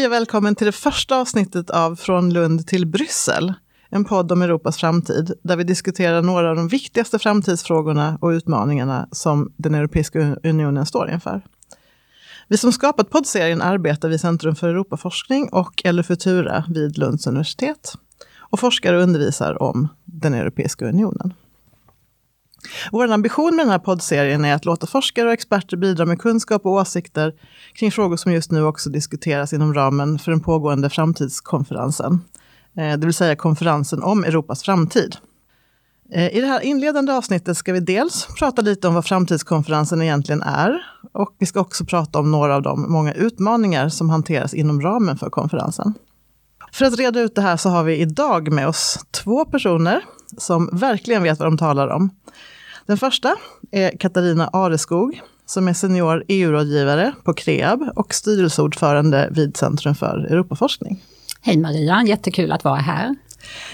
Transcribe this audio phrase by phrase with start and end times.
[0.00, 3.54] Hej och välkommen till det första avsnittet av Från Lund till Bryssel.
[3.90, 9.08] En podd om Europas framtid, där vi diskuterar några av de viktigaste framtidsfrågorna och utmaningarna
[9.12, 11.42] som den Europeiska unionen står inför.
[12.48, 17.94] Vi som skapat poddserien arbetar vid Centrum för Europaforskning och eller Futura vid Lunds universitet
[18.36, 21.34] och forskar och undervisar om den Europeiska unionen.
[22.92, 26.66] Vår ambition med den här poddserien är att låta forskare och experter bidra med kunskap
[26.66, 27.32] och åsikter
[27.74, 32.20] kring frågor som just nu också diskuteras inom ramen för den pågående framtidskonferensen.
[32.76, 35.16] Eh, det vill säga konferensen om Europas framtid.
[36.12, 40.42] Eh, I det här inledande avsnittet ska vi dels prata lite om vad framtidskonferensen egentligen
[40.42, 44.80] är och vi ska också prata om några av de många utmaningar som hanteras inom
[44.80, 45.94] ramen för konferensen.
[46.72, 50.04] För att reda ut det här så har vi idag med oss två personer
[50.40, 52.10] som verkligen vet vad de talar om.
[52.86, 53.36] Den första
[53.70, 61.02] är Katarina Areskog som är senior EU-rådgivare på KREAB och styrelseordförande vid Centrum för Europaforskning.
[61.40, 63.16] Hej Maria, jättekul att vara här.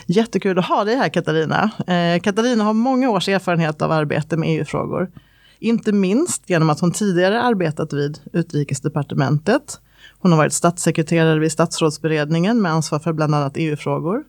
[0.06, 1.70] Jättekul att ha dig här Katarina.
[1.86, 5.10] Eh, Katarina har många års erfarenhet av arbete med EU-frågor.
[5.58, 9.80] Inte minst genom att hon tidigare arbetat vid Utrikesdepartementet.
[10.18, 14.24] Hon har varit statssekreterare vid statsrådsberedningen med ansvar för bland annat EU-frågor.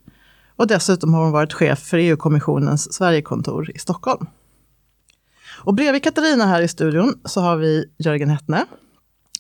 [0.57, 4.27] Och dessutom har hon varit chef för EU-kommissionens Sverigekontor i Stockholm.
[5.57, 8.65] Och bredvid Katarina här i studion så har vi Jörgen Hettne,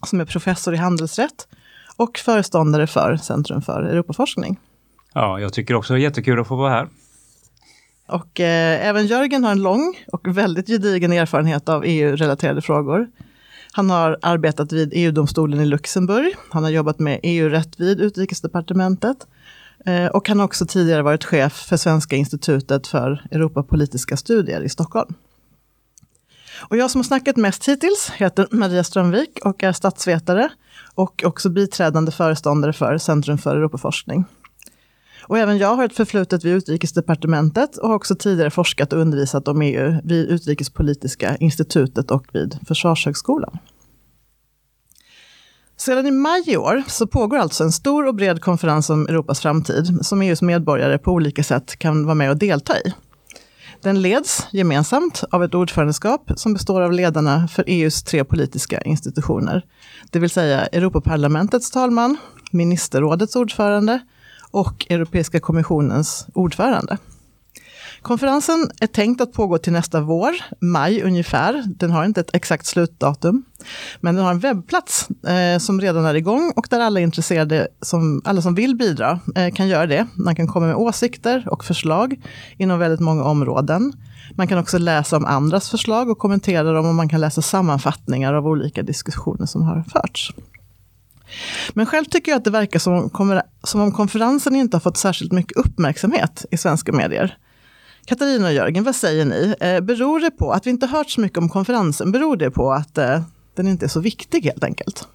[0.05, 1.47] som är professor i handelsrätt
[1.95, 4.59] och föreståndare för Centrum för Europaforskning.
[5.13, 6.89] Ja, jag tycker också det är jättekul att få vara här.
[8.07, 13.07] Och eh, även Jörgen har en lång och väldigt gedigen erfarenhet av EU-relaterade frågor.
[13.71, 16.35] Han har arbetat vid EU-domstolen i Luxemburg.
[16.49, 19.17] Han har jobbat med EU-rätt vid Utrikesdepartementet.
[19.85, 24.69] Eh, och han har också tidigare varit chef för Svenska institutet för Europapolitiska studier i
[24.69, 25.13] Stockholm.
[26.69, 30.49] Och jag som har snackat mest hittills heter Maria Strömvik och är statsvetare
[30.95, 34.25] och också biträdande föreståndare för Centrum för Europaforskning.
[35.27, 39.47] Och även jag har ett förflutet vid Utrikesdepartementet och har också tidigare forskat och undervisat
[39.47, 43.57] om EU vid Utrikespolitiska institutet och vid Försvarshögskolan.
[45.79, 49.39] Sedan i maj i år så pågår alltså en stor och bred konferens om Europas
[49.39, 52.93] framtid som EUs medborgare på olika sätt kan vara med och delta i.
[53.81, 59.65] Den leds gemensamt av ett ordförandeskap som består av ledarna för EUs tre politiska institutioner.
[60.11, 62.17] Det vill säga Europaparlamentets talman,
[62.51, 63.99] ministerrådets ordförande
[64.51, 66.97] och Europeiska kommissionens ordförande.
[68.01, 71.63] Konferensen är tänkt att pågå till nästa vår, maj ungefär.
[71.65, 73.43] Den har inte ett exakt slutdatum.
[73.99, 78.21] Men den har en webbplats eh, som redan är igång och där alla intresserade, som,
[78.25, 80.07] alla som vill bidra, eh, kan göra det.
[80.15, 82.21] Man kan komma med åsikter och förslag
[82.57, 83.93] inom väldigt många områden.
[84.35, 88.33] Man kan också läsa om andras förslag och kommentera dem och man kan läsa sammanfattningar
[88.33, 90.33] av olika diskussioner som har förts.
[91.73, 94.97] Men själv tycker jag att det verkar som om, som om konferensen inte har fått
[94.97, 97.37] särskilt mycket uppmärksamhet i svenska medier.
[98.07, 99.55] Katarina och Jörgen, vad säger ni?
[99.59, 102.11] Eh, beror det på att vi inte hört så mycket om konferensen?
[102.11, 103.21] Beror det på att eh,
[103.55, 105.07] den inte är så viktig helt enkelt?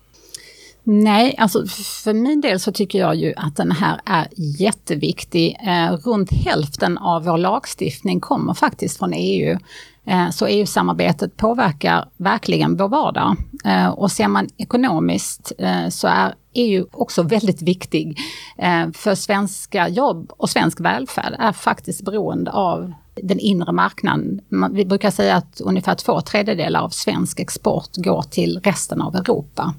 [0.84, 1.66] Nej, alltså
[2.04, 5.58] för min del så tycker jag ju att den här är jätteviktig.
[5.66, 9.58] Eh, runt hälften av vår lagstiftning kommer faktiskt från EU.
[10.06, 13.36] Eh, så EU-samarbetet påverkar verkligen vår vardag.
[13.64, 18.18] Eh, och ser man ekonomiskt eh, så är EU också väldigt viktig.
[18.58, 24.40] Eh, för svenska jobb och svensk välfärd är faktiskt beroende av den inre marknaden.
[24.70, 29.74] Vi brukar säga att ungefär två tredjedelar av svensk export går till resten av Europa.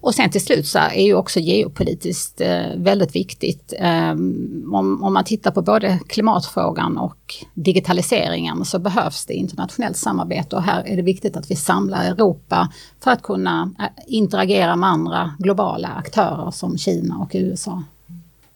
[0.00, 3.72] Och sen till slut så är ju också geopolitiskt eh, väldigt viktigt.
[3.78, 10.56] Ehm, om, om, man tittar på både klimatfrågan och digitaliseringen så behövs det internationellt samarbete
[10.56, 12.68] och här är det viktigt att vi samlar Europa
[13.00, 17.82] för att kunna eh, interagera med andra globala aktörer som Kina och USA.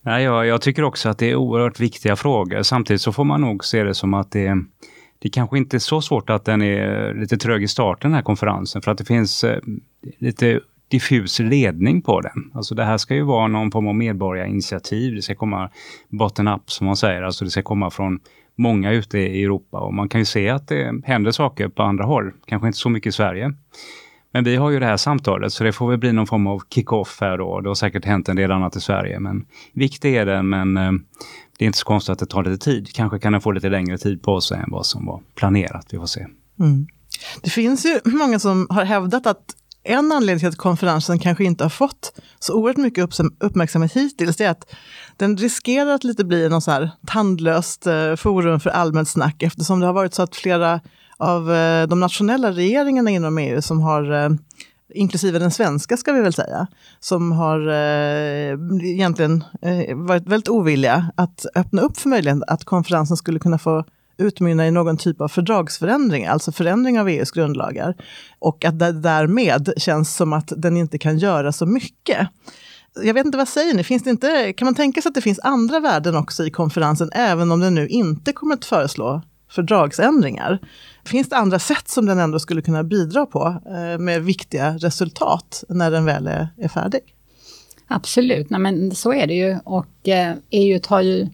[0.02, 2.62] Nej, jag, jag tycker också att det är oerhört viktiga frågor.
[2.62, 4.56] Samtidigt så får man nog se det som att det
[5.22, 8.22] det kanske inte är så svårt att den är lite trög i starten, den här
[8.22, 9.60] konferensen, för att det finns eh,
[10.19, 10.60] lite
[10.90, 12.50] diffus ledning på den.
[12.54, 15.14] Alltså det här ska ju vara någon form av medborgarinitiativ.
[15.14, 15.70] Det ska komma
[16.08, 18.20] bottom-up som man säger, alltså det ska komma från
[18.56, 22.04] många ute i Europa och man kan ju se att det händer saker på andra
[22.04, 22.32] håll.
[22.46, 23.54] Kanske inte så mycket i Sverige.
[24.32, 26.62] Men vi har ju det här samtalet så det får väl bli någon form av
[26.75, 27.60] kick-off här då.
[27.60, 30.92] Det har säkert hänt en del annat i Sverige men viktig är den men eh,
[31.58, 32.92] det är inte så konstigt att det tar lite tid.
[32.94, 35.87] Kanske kan den få lite längre tid på sig än vad som var planerat.
[35.90, 36.26] Vi får se.
[36.60, 36.87] Mm.
[37.42, 41.64] Det finns ju många som har hävdat att en anledning till att konferensen kanske inte
[41.64, 44.74] har fått så oerhört mycket uppmärksamhet hittills, är att
[45.16, 49.80] den riskerar att lite bli något så här tandlöst eh, forum för allmänt snack, eftersom
[49.80, 50.80] det har varit så att flera
[51.16, 54.30] av eh, de nationella regeringarna inom EU som har eh,
[54.94, 56.66] inklusive den svenska ska vi väl säga,
[57.00, 63.16] som har eh, egentligen eh, varit väldigt ovilliga att öppna upp för möjligheten att konferensen
[63.16, 63.84] skulle kunna få
[64.20, 67.94] utmynna i någon typ av fördragsförändring, alltså förändring av EUs grundlagar.
[68.38, 72.28] Och att det därmed känns som att den inte kan göra så mycket.
[73.02, 73.84] Jag vet inte, vad säger ni?
[73.84, 77.11] Finns det inte, kan man tänka sig att det finns andra värden också i konferensen,
[77.12, 80.58] även om den nu inte kommer att föreslå fördragsändringar?
[81.05, 85.64] Finns det andra sätt som den ändå skulle kunna bidra på eh, med viktiga resultat
[85.69, 87.00] när den väl är, är färdig?
[87.87, 91.28] Absolut, Nej, men så är det ju och eh, EU tar ju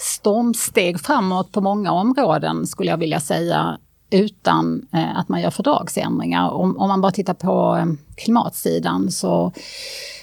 [0.00, 3.78] stormsteg framåt på många områden skulle jag vilja säga
[4.10, 6.50] utan eh, att man gör fördragsändringar.
[6.50, 7.86] Om, om man bara tittar på eh,
[8.16, 9.52] klimatsidan så,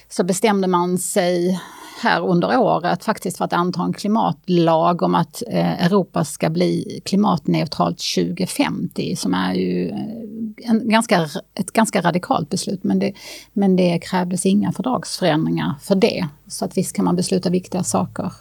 [0.09, 1.61] så bestämde man sig
[2.01, 7.01] här under året faktiskt för att anta en klimatlag om att eh, Europa ska bli
[7.05, 13.13] klimatneutralt 2050 som är ju eh, en ganska, ett ganska radikalt beslut men det,
[13.53, 16.27] men det krävdes inga fördragsförändringar för det.
[16.47, 18.31] Så att visst kan man besluta viktiga saker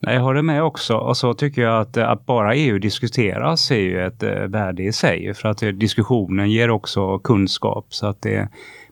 [0.00, 0.96] jag håller med också.
[0.96, 4.82] Och så tycker jag att, eh, att bara EU diskuteras är ju ett eh, värde
[4.82, 5.34] i sig.
[5.34, 7.86] För att eh, diskussionen ger också kunskap.
[7.88, 8.48] Så att det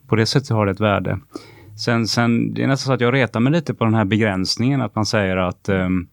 [0.07, 1.19] på det sättet har det ett värde.
[1.85, 4.81] Sen, sen, det är nästan så att jag retar mig lite på den här begränsningen
[4.81, 6.07] att man säger att um,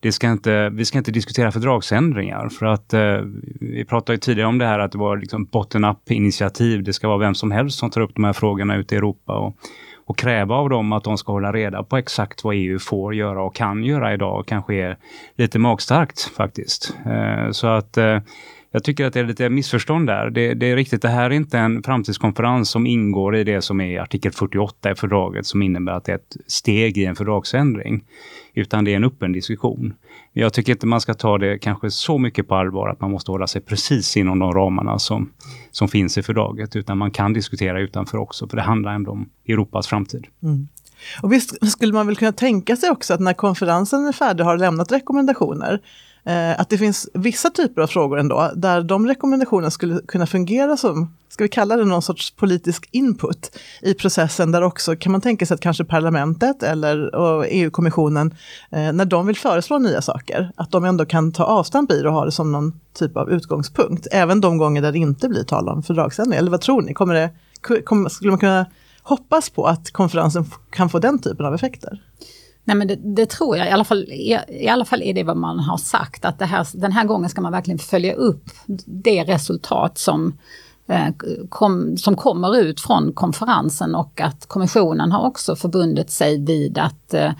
[0.00, 3.20] det ska inte, vi ska inte diskutera fördragsändringar för att eh,
[3.60, 6.82] vi pratade ju tidigare om det här att det var liksom bottom-up initiativ.
[6.82, 9.38] Det ska vara vem som helst som tar upp de här frågorna ute i Europa
[9.38, 9.56] och,
[10.12, 13.42] och kräva av dem att de ska hålla reda på exakt vad EU får göra
[13.42, 14.96] och kan göra idag kanske är
[15.36, 16.96] lite magstarkt faktiskt.
[17.06, 18.18] Eh, så att eh,
[18.70, 20.30] jag tycker att det är lite missförstånd där.
[20.30, 23.80] Det, det, är riktigt, det här är inte en framtidskonferens som ingår i det som
[23.80, 28.04] är artikel 48 i fördraget som innebär att det är ett steg i en fördragsändring.
[28.54, 29.94] Utan det är en öppen diskussion.
[30.32, 33.30] Jag tycker inte man ska ta det kanske så mycket på allvar att man måste
[33.30, 35.32] hålla sig precis inom de ramarna som,
[35.70, 36.76] som finns i fördraget.
[36.76, 40.26] Utan man kan diskutera utanför också, för det handlar ändå om Europas framtid.
[40.42, 40.68] Mm.
[41.22, 44.58] Och visst skulle man väl kunna tänka sig också att när konferensen är färdig har
[44.58, 45.80] lämnat rekommendationer
[46.24, 50.76] Eh, att det finns vissa typer av frågor ändå, där de rekommendationerna skulle kunna fungera
[50.76, 55.20] som, ska vi kalla det någon sorts politisk input i processen, där också kan man
[55.20, 57.10] tänka sig att kanske parlamentet eller
[57.44, 58.34] EU-kommissionen,
[58.70, 62.08] eh, när de vill föreslå nya saker, att de ändå kan ta avstamp i det
[62.08, 65.44] och ha det som någon typ av utgångspunkt, även de gånger där det inte blir
[65.44, 66.38] tal om fördragsändring.
[66.38, 67.30] Eller vad tror ni, kommer det,
[67.84, 68.66] kommer, skulle man kunna
[69.02, 72.00] hoppas på att konferensen kan få den typen av effekter?
[72.64, 75.22] Nej men det, det, tror jag, i alla, fall, i, i, alla fall är det
[75.22, 78.44] vad man har sagt, att det här, den här gången ska man verkligen följa upp
[78.86, 80.38] det resultat som,
[80.86, 81.08] eh,
[81.48, 87.14] kom, som kommer ut från konferensen och att kommissionen har också förbundit sig vid att,
[87.14, 87.32] eh,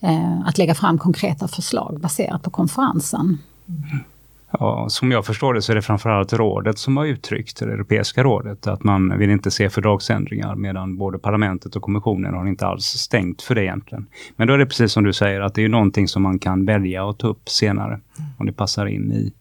[0.00, 3.38] eh att lägga fram konkreta förslag baserat på konferensen.
[3.68, 4.04] Mm.
[4.50, 8.22] Ja, som jag förstår det så är det framförallt rådet som har uttryckt, det europeiska
[8.22, 12.84] rådet, att man vill inte se fördragsändringar medan både parlamentet och kommissionen har inte alls
[12.84, 14.06] stängt för det egentligen.
[14.36, 16.64] Men då är det precis som du säger att det är någonting som man kan
[16.64, 18.00] välja att ta upp senare
[18.38, 19.32] om det passar in i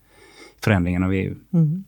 [0.63, 1.36] förändringen av EU.
[1.54, 1.83] Mm.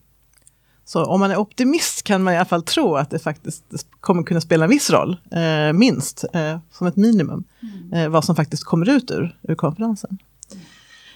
[0.86, 3.64] Så om man är optimist kan man i alla fall tro att det faktiskt
[4.00, 7.94] kommer kunna spela en viss roll, eh, minst, eh, som ett minimum, mm.
[7.94, 10.18] eh, vad som faktiskt kommer ut ur, ur konferensen.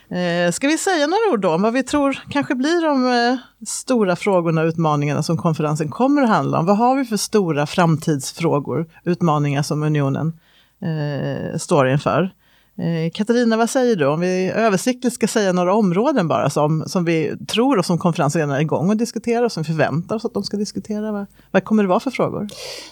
[0.10, 3.66] Eh, ska vi säga några ord då om vad vi tror kanske blir de eh,
[3.68, 6.66] stora frågorna och utmaningarna som konferensen kommer att handla om?
[6.66, 10.40] Vad har vi för stora framtidsfrågor, utmaningar som unionen
[10.82, 12.32] eh, står inför?
[12.78, 14.08] Eh, Katarina, vad säger du?
[14.08, 18.42] Om vi översiktligt ska säga några områden bara som, som vi tror och som konferensen
[18.42, 21.12] redan är igång och diskuterar och som vi förväntar oss att de ska diskutera.
[21.12, 22.48] Vad, vad kommer det vara för frågor?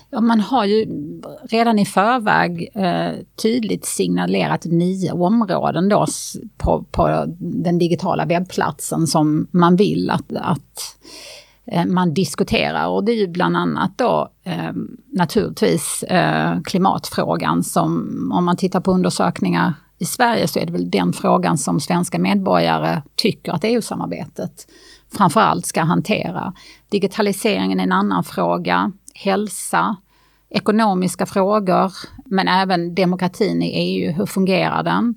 [0.10, 0.86] Ja, man har ju
[1.44, 3.12] redan i förväg eh,
[3.42, 6.06] tydligt signalerat nio områden då
[6.58, 10.98] på, på den digitala webbplatsen som man vill att, att
[11.66, 14.72] Eh, man diskuterar och det är ju bland annat då eh,
[15.14, 20.92] naturligtvis eh, klimatfrågan som om man tittar på undersökningar i Sverige så är det väl
[20.92, 24.68] den frågan som svenska medborgare tycker att EU-samarbetet
[25.18, 26.54] framförallt ska hantera.
[26.90, 29.96] Digitaliseringen är en annan fråga, hälsa,
[30.50, 31.92] ekonomiska frågor,
[32.26, 35.16] men även demokratin i EU, hur fungerar den?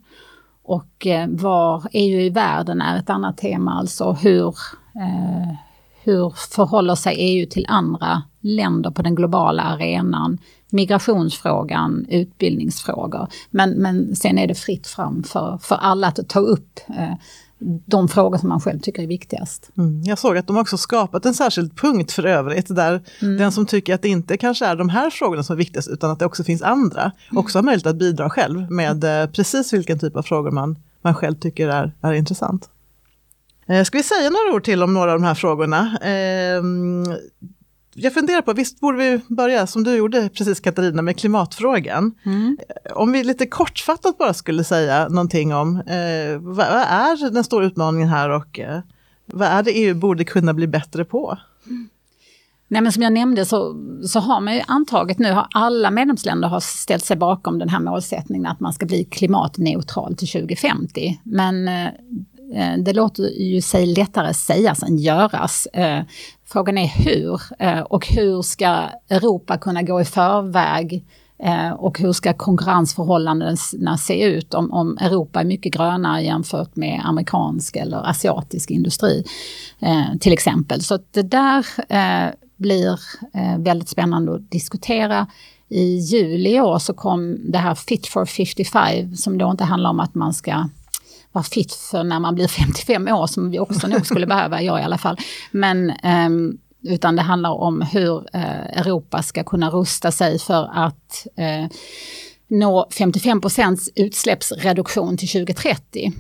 [0.63, 4.55] Och eh, var EU i världen är ett annat tema, alltså hur,
[4.95, 5.57] eh,
[6.05, 10.39] hur förhåller sig EU till andra länder på den globala arenan?
[10.71, 13.29] Migrationsfrågan, utbildningsfrågor.
[13.51, 17.15] Men, men sen är det fritt fram för, för alla att ta upp eh,
[17.87, 19.71] de frågor som man själv tycker är viktigast.
[19.77, 20.03] Mm.
[20.03, 23.37] Jag såg att de också skapat en särskild punkt för övrigt, där mm.
[23.37, 26.11] den som tycker att det inte kanske är de här frågorna som är viktigast, utan
[26.11, 27.39] att det också finns andra, mm.
[27.39, 31.15] också har möjlighet att bidra själv med eh, precis vilken typ av frågor man, man
[31.15, 32.69] själv tycker är, är intressant.
[33.67, 35.99] Eh, ska vi säga några ord till om några av de här frågorna?
[36.03, 36.63] Eh,
[37.95, 42.15] jag funderar på, visst borde vi börja som du gjorde precis Katarina med klimatfrågan.
[42.25, 42.59] Mm.
[42.95, 48.09] Om vi lite kortfattat bara skulle säga någonting om eh, vad är den stora utmaningen
[48.09, 48.81] här och eh,
[49.27, 51.39] vad är det EU borde kunna bli bättre på?
[51.67, 51.89] Mm.
[52.69, 56.49] Nej, men som jag nämnde så, så har man ju antagit nu, har alla medlemsländer
[56.49, 61.21] har ställt sig bakom den här målsättningen att man ska bli klimatneutral till 2050.
[61.23, 61.91] Men eh, eh,
[62.55, 65.67] Eh, det låter ju sig lättare sägas än göras.
[65.67, 66.03] Eh,
[66.45, 71.05] frågan är hur eh, och hur ska Europa kunna gå i förväg
[71.77, 77.77] och hur ska konkurrensförhållandena se ut om, om Europa är mycket grönare jämfört med amerikansk
[77.77, 79.25] eller asiatisk industri
[79.81, 80.83] eh, till exempel.
[80.83, 81.67] Så det där
[82.57, 83.01] blir
[83.35, 85.27] eh, väldigt spännande att diskutera.
[85.69, 89.91] I juli i år så kom det här Fit for 55 som då inte handlar
[89.91, 90.69] om att man ska
[91.35, 94.81] vara fit för när man blir 55 år, som vi också nog skulle behöva, jag
[94.81, 95.17] i alla fall.
[95.51, 95.93] Men,
[96.27, 101.69] um, utan det handlar om hur uh, Europa ska kunna rusta sig för att uh,
[102.49, 106.13] nå 55% utsläppsreduktion till 2030.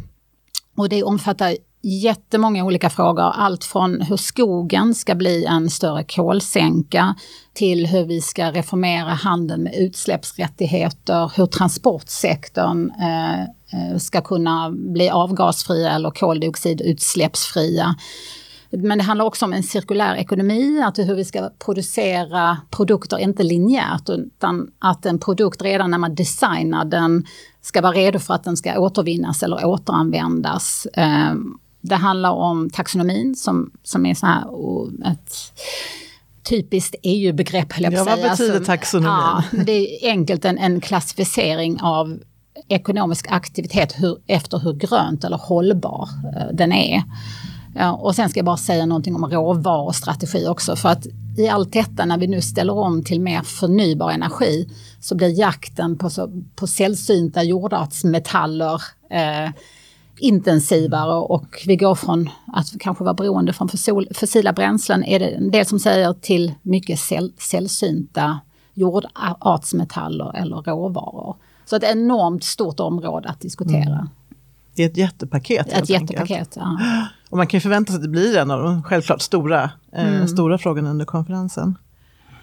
[0.76, 3.32] Och det omfattar jättemånga olika frågor.
[3.34, 7.14] Allt från hur skogen ska bli en större kolsänka
[7.52, 13.44] till hur vi ska reformera handeln med utsläppsrättigheter, hur transportsektorn eh
[13.98, 17.96] ska kunna bli avgasfria eller koldioxidutsläppsfria.
[18.70, 23.42] Men det handlar också om en cirkulär ekonomi, att hur vi ska producera produkter, inte
[23.42, 27.26] linjärt, utan att en produkt redan när man designar den
[27.62, 30.86] ska vara redo för att den ska återvinnas eller återanvändas.
[30.86, 31.34] Eh,
[31.80, 34.44] det handlar om taxonomin som, som är så här,
[35.10, 35.34] ett
[36.42, 39.10] typiskt EU-begrepp, höll jag på Ja, vad betyder alltså, taxonomin?
[39.10, 42.18] Ja, det är enkelt en, en klassificering av
[42.68, 47.02] ekonomisk aktivitet hur, efter hur grönt eller hållbar eh, den är.
[47.98, 51.06] Och sen ska jag bara säga någonting om råvarustrategi också för att
[51.38, 54.68] i allt detta när vi nu ställer om till mer förnybar energi
[55.00, 59.50] så blir jakten på, så, på sällsynta jordartsmetaller eh,
[60.18, 63.68] intensivare och vi går från att kanske vara beroende från
[64.14, 67.00] fossila bränslen, är det en del som säger, till mycket
[67.38, 68.40] sällsynta
[68.74, 71.36] jordartsmetaller eller råvaror.
[71.64, 73.94] Så ett enormt stort område att diskutera.
[73.94, 74.08] Mm.
[74.74, 75.72] Det är ett jättepaket.
[75.72, 76.78] Ett jättepaket, ja.
[77.30, 80.08] Och man kan ju förvänta sig att det blir en av de självklart stora, eh,
[80.08, 80.28] mm.
[80.28, 81.78] stora frågorna under konferensen.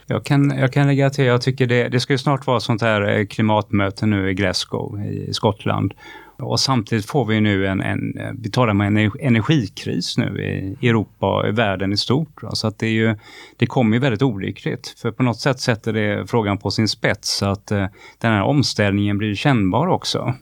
[0.05, 2.81] Jag kan, jag kan lägga till, jag tycker det, det ska ju snart vara sånt
[2.81, 5.93] här eh, klimatmöte nu i Glasgow i Skottland.
[6.41, 10.41] Och samtidigt får vi nu en, en eh, vi talar om en energikris nu
[10.81, 12.41] i Europa och i världen i stort.
[12.53, 13.15] Så att det, är ju,
[13.57, 14.95] det kommer ju väldigt olyckligt.
[15.01, 17.85] För på något sätt sätter det frågan på sin spets att eh,
[18.17, 20.33] den här omställningen blir kännbar också.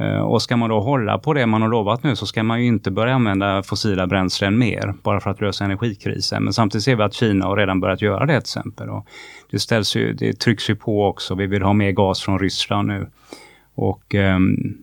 [0.00, 2.60] Eh, och ska man då hålla på det man har lovat nu så ska man
[2.60, 6.44] ju inte börja använda fossila bränslen mer bara för att lösa energikrisen.
[6.44, 8.88] Men samtidigt ser vi att Kina har redan börjat göra det till exempel.
[8.88, 9.06] Och
[9.50, 11.34] det, ställs ju, det trycks ju på också.
[11.34, 13.06] Vi vill ha mer gas från Ryssland nu.
[13.76, 14.38] Och eh,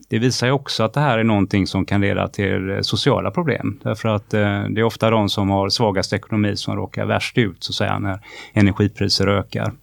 [0.10, 3.80] det visar ju också att det här är någonting som kan leda till sociala problem.
[3.84, 7.64] Därför att eh, det är ofta de som har svagast ekonomi som råkar värst ut
[7.64, 8.20] så att säga när
[8.54, 9.74] energipriser ökar.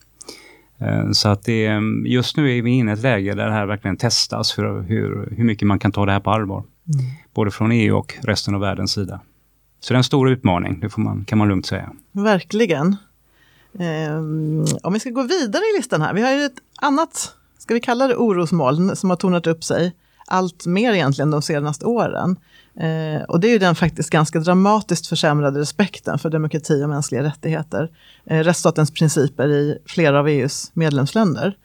[0.79, 3.53] Eh, så att det, ehm, just nu är vi inne i ett läge där det
[3.53, 6.59] här verkligen testas, hur, hur, hur mycket man kan ta det här på allvar.
[6.59, 7.07] Mm.
[7.35, 9.21] Både från EU och resten av världens sida.
[9.81, 11.93] Så det är en stor utmaning, det man, kan man lugnt säga.
[12.13, 12.97] Verkligen.
[13.73, 17.35] Um, om vi ska gå vidare i listan här, vi har ju ett annat
[17.71, 19.93] ska vi kalla det orosmoln, som har tornat upp sig
[20.27, 22.37] allt mer egentligen de senaste åren.
[22.81, 27.23] Eh, och det är ju den faktiskt ganska dramatiskt försämrade respekten för demokrati och mänskliga
[27.23, 27.91] rättigheter.
[28.27, 31.57] Eh, rättsstatens principer i flera av EUs medlemsländer.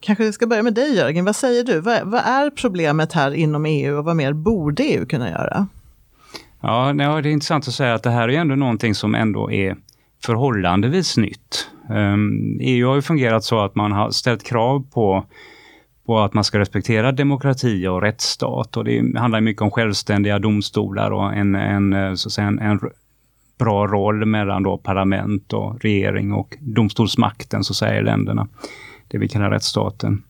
[0.00, 1.80] Kanske vi ska börja med dig Jörgen, vad säger du?
[1.80, 5.66] Vad, vad är problemet här inom EU och vad mer borde EU kunna göra?
[6.60, 9.76] Ja, det är intressant att säga att det här är ändå någonting som ändå är
[10.24, 11.70] förhållandevis nytt.
[11.90, 15.24] Ehm, EU har ju fungerat så att man har ställt krav på,
[16.06, 21.10] på att man ska respektera demokrati och rättsstat och det handlar mycket om självständiga domstolar
[21.10, 22.80] och en, en, eh, så att säga, en, en
[23.58, 28.48] bra roll mellan då parlament och regering och domstolsmakten så säger länderna.
[29.08, 30.22] Det vi kallar rättsstaten.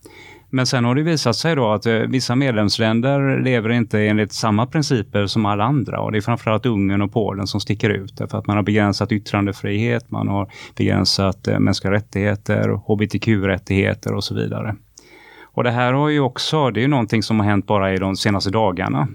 [0.50, 4.66] Men sen har det visat sig då att eh, vissa medlemsländer lever inte enligt samma
[4.66, 8.38] principer som alla andra och det är framförallt Ungern och Polen som sticker ut därför
[8.38, 14.76] att man har begränsat yttrandefrihet, man har begränsat eh, mänskliga rättigheter, hbtq-rättigheter och så vidare.
[15.42, 17.96] Och det här har ju också, det är ju någonting som har hänt bara i
[17.96, 19.08] de senaste dagarna.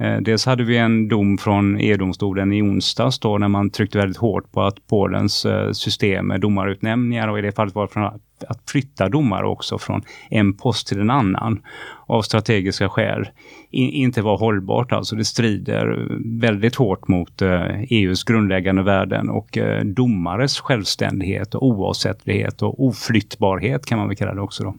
[0.00, 4.16] Eh, dels hade vi en dom från EU-domstolen i onsdags då när man tryckte väldigt
[4.16, 8.70] hårt på att Polens eh, system med domarutnämningar och i det fallet var det att
[8.70, 11.62] flytta domare också från en post till en annan
[12.06, 13.28] av strategiska skäl
[13.70, 14.92] inte var hållbart.
[14.92, 16.08] Alltså det strider
[16.40, 23.86] väldigt hårt mot eh, e EUs grundläggande värden och domares självständighet och oavsättlighet och oflyttbarhet
[23.86, 24.64] kan man väl kalla det också.
[24.64, 24.74] Då.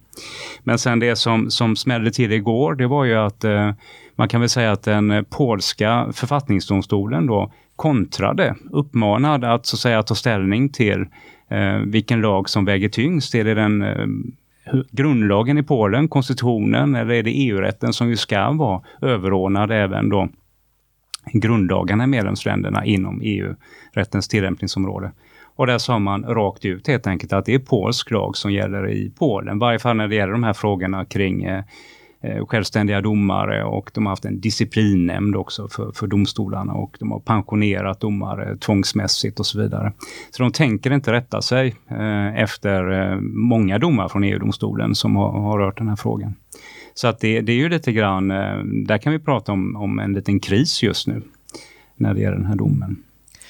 [0.63, 3.45] Men sen det som, som smällde till igår, det var ju att
[4.19, 9.79] man kan väl säga att den eh, polska författningsdomstolen då kontrade, uppmanade att så att
[9.79, 11.05] säga ta ställning till
[11.49, 13.35] eh, vilken lag som väger tyngst.
[13.35, 14.07] Är det den eh,
[14.91, 20.29] grundlagen i Polen, konstitutionen, eller är det EU-rätten som ju ska vara överordnad även då
[21.33, 25.11] grundlagarna i medlemsländerna inom EU-rättens tillämpningsområde.
[25.55, 28.89] Och där sa man rakt ut helt enkelt att det är polsk lag som gäller
[28.89, 31.63] i Polen, i varje fall när det gäller de här frågorna kring Eh,
[32.21, 37.11] Eh, självständiga domare och de har haft en disciplinnämnd också för, för domstolarna och de
[37.11, 39.93] har pensionerat domare tvångsmässigt och så vidare.
[40.31, 45.31] Så de tänker inte rätta sig eh, efter eh, många domar från EU-domstolen som har,
[45.31, 46.35] har, rört den här frågan.
[46.93, 49.99] Så att det, det är ju lite grann, eh, där kan vi prata om, om
[49.99, 51.21] en liten kris just nu
[51.95, 53.03] när det gäller den här domen.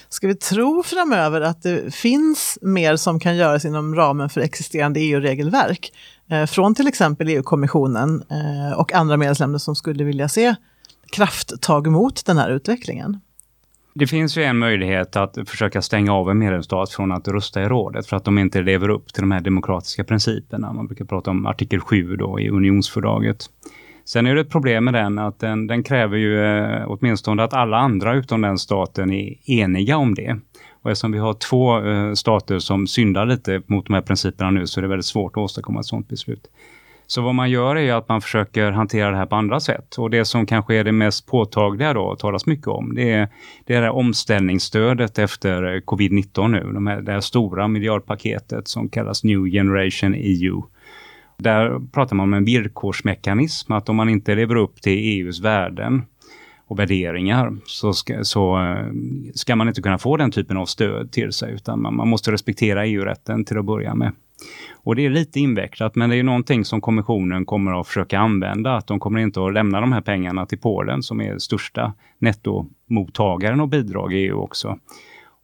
[0.10, 5.00] Ska vi tro framöver att det finns mer som kan göras inom ramen för existerande
[5.00, 5.92] EU-regelverk?
[6.30, 10.56] Eh, från till exempel EU-kommissionen eh, och andra medlemsländer som skulle vilja se
[11.12, 13.20] krafttag mot den här utvecklingen.
[13.94, 17.66] Det finns ju en möjlighet att försöka stänga av en medlemsstat från att rösta i
[17.66, 20.74] rådet för att de inte lever upp till de här demokratiska principerna.
[20.74, 23.46] Man brukar prata om artikel 7 då i unionsfördraget.
[24.06, 27.54] Sen är det ett problem med den att den, den kräver ju eh, åtminstone att
[27.54, 30.40] alla andra utom den staten är eniga om det.
[30.82, 34.68] Och eftersom vi har två eh, stater som syndar lite mot de här principerna nu
[34.68, 36.48] så är det väldigt svårt att åstadkomma ett sådant beslut.
[37.08, 39.96] Så vad man gör är att man försöker hantera det här på andra sätt.
[39.96, 43.28] Och det som kanske är det mest påtagliga då, talas mycket om, det är
[43.66, 46.72] det här omställningsstödet efter eh, covid-19 nu.
[46.74, 50.64] De här, det här stora miljardpaketet som kallas New Generation EU.
[51.38, 56.02] Där pratar man om en villkorsmekanism, att om man inte lever upp till EUs värden
[56.70, 58.86] och värderingar så ska, så eh,
[59.36, 62.32] ska man inte kunna få den typen av stöd till sig utan man, man måste
[62.32, 64.12] respektera EU-rätten till att börja med.
[64.74, 68.76] Och det är lite invecklat men det är någonting som kommissionen kommer att försöka använda.
[68.76, 73.60] Att de kommer inte att lämna de här pengarna till Polen som är största nettomottagaren
[73.60, 74.80] av bidrag i EU också.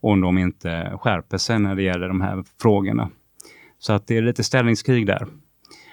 [0.00, 3.10] Om de inte skärper sig när det gäller de här frågorna.
[3.78, 5.26] Så att det är lite ställningskrig där.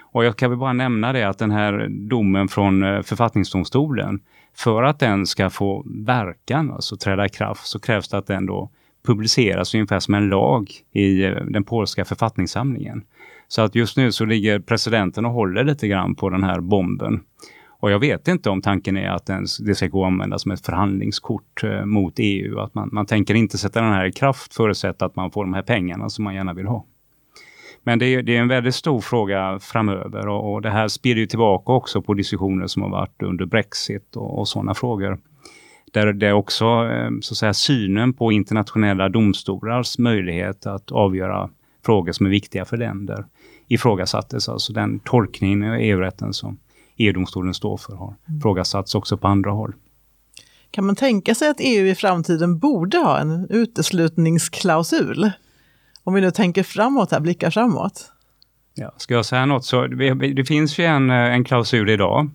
[0.02, 4.20] Och jag kan väl bara nämna det att den här domen från eh, författningsdomstolen
[4.56, 8.46] för att den ska få verkan, alltså träda i kraft, så krävs det att den
[8.46, 8.70] då
[9.06, 13.04] publiceras ungefär som en lag i eh, den polska författningssamlingen.
[13.48, 17.24] Så att just nu så ligger presidenten och håller lite grann på den här bomben.
[17.84, 20.52] Och jag vet inte om tanken är att den, det ska gå att använda som
[20.52, 22.60] ett förhandlingskort eh, mot EU.
[22.60, 25.54] Att man, man tänker inte sätta den här i kraft förutsatt att man får de
[25.54, 26.86] här pengarna som man gärna vill ha.
[27.84, 31.22] Men det är, det är en väldigt stor fråga framöver och, och det här spiller
[31.22, 35.20] ju tillbaka också på diskussioner som har varit under Brexit och, och sådana frågor.
[35.94, 41.50] Där det också eh, så att säga, synen på internationella domstolars möjlighet att avgöra
[41.86, 43.26] frågor som är viktiga för länder
[43.68, 44.50] ifrågasattes.
[44.50, 46.60] Alltså den tolkningen av EU-rätten som
[46.98, 48.40] EU-domstolen står för har mm.
[48.40, 49.74] ifrågasatts också på andra håll.
[50.72, 55.32] Kan man tänka sig att EU i framtiden borde ha en uteslutningsklausul?
[56.04, 58.12] Om vi nu tänker framåt här, blickar framåt.
[58.74, 62.30] Ja, ska jag säga något så det finns ju en, eh, en klausul idag,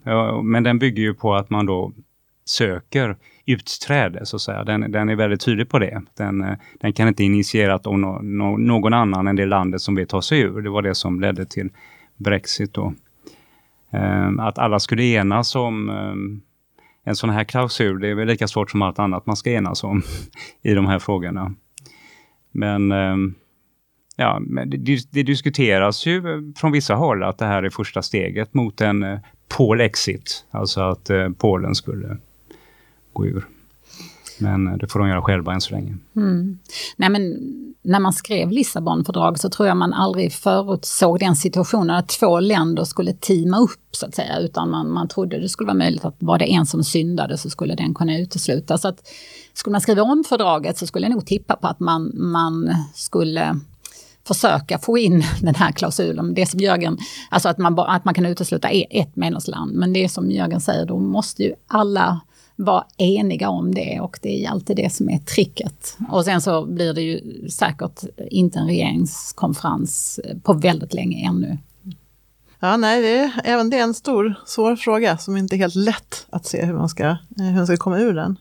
[0.44, 1.92] men den bygger ju på att man då
[2.44, 4.64] söker utträde så att säga.
[4.64, 6.02] Den, den är väldigt tydlig på det.
[6.16, 9.94] Den, eh, den kan inte initieras av no, no, någon annan än det landet som
[9.94, 10.62] vill ta sig ur.
[10.62, 11.70] Det var det som ledde till
[12.16, 12.94] Brexit då.
[13.90, 16.40] Ehm, att alla skulle enas om ehm,
[17.04, 19.84] en sån här klausul, det är väl lika svårt som allt annat man ska enas
[19.84, 20.02] om
[20.62, 21.54] i de här frågorna.
[22.52, 23.34] Men ehm,
[24.20, 28.02] Ja, men det, det, diskuteras ju eh, från vissa håll att det här är första
[28.02, 29.18] steget mot en eh,
[29.80, 32.16] exit, Alltså att eh, Polen skulle
[33.12, 33.46] gå ur.
[34.38, 35.96] Men eh, det får de göra själva än så länge.
[36.16, 36.58] Mm.
[36.96, 37.36] Nej, men
[37.82, 42.84] när man skrev Lissabonfördraget så tror jag man aldrig förutsåg den situationen att två länder
[42.84, 44.38] skulle teama upp så att säga.
[44.38, 47.50] Utan man, man trodde det skulle vara möjligt att var det en som syndade så
[47.50, 48.80] skulle den kunna uteslutas.
[48.82, 49.08] Så att
[49.54, 53.60] skulle man skriva om fördraget så skulle jag nog tippa på att man, man skulle
[54.28, 56.34] försöka få in den här klausulen.
[56.34, 56.98] Det som Jörgen,
[57.30, 59.72] alltså att man, att man kan utesluta e- ett medlemsland.
[59.72, 62.20] Men det som Jörgen säger, då måste ju alla
[62.56, 65.96] vara eniga om det och det är alltid det som är tricket.
[66.10, 71.58] Och sen så blir det ju säkert inte en regeringskonferens eh, på väldigt länge ännu.
[72.60, 75.74] Ja, nej, det är, även det är en stor, svår fråga som inte är helt
[75.74, 78.36] lätt att se hur man ska, eh, hur man ska komma ur den.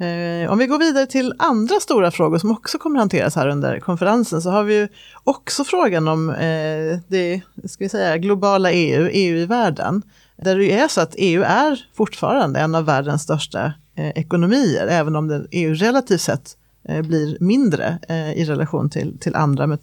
[0.00, 3.80] Eh, om vi går vidare till andra stora frågor som också kommer hanteras här under
[3.80, 4.88] konferensen så har vi ju
[5.24, 10.02] också frågan om eh, det ska vi säga, globala EU, EU i världen.
[10.36, 15.16] Där det är så att EU är fortfarande en av världens största eh, ekonomier, även
[15.16, 16.56] om det EU relativt sett
[17.04, 17.98] blir mindre
[18.36, 19.78] i relation till, till andra,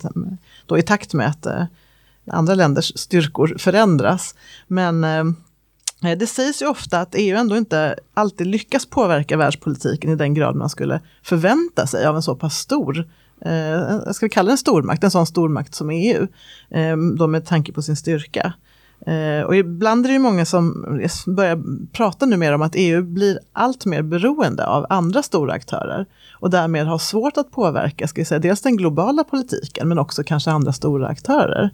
[0.65, 1.47] då i takt med att
[2.31, 4.35] andra länders styrkor förändras.
[4.67, 5.05] Men
[6.03, 10.33] Eh, det sägs ju ofta att EU ändå inte alltid lyckas påverka världspolitiken i den
[10.33, 13.09] grad man skulle förvänta sig av en så pass stor,
[13.41, 16.27] eh, ska vi kalla det en stormakt, en sån stormakt som EU,
[16.69, 18.53] eh, då med tanke på sin styrka.
[19.05, 20.85] Eh, och ibland är det ju många som
[21.27, 26.05] börjar prata nu mer om att EU blir allt mer beroende av andra stora aktörer
[26.39, 30.23] och därmed har svårt att påverka, ska vi säga, dels den globala politiken men också
[30.23, 31.71] kanske andra stora aktörer.